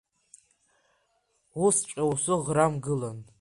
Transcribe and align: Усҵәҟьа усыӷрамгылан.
Усҵәҟьа 1.65 2.03
усыӷрамгылан. 2.11 3.17